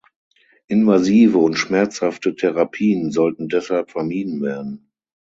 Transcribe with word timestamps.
Invasive 0.67 1.37
und 1.37 1.59
schmerzhafte 1.59 2.33
Therapien 2.35 3.11
sollten 3.11 3.49
deshalb 3.49 3.91
vermieden 3.91 4.41
werden. 4.41 4.89